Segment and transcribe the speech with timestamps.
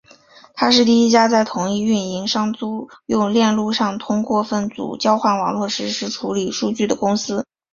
[0.55, 7.45] 她是第一家在同一运营商租用链路上通过分组交换网络处理实时数据的公司。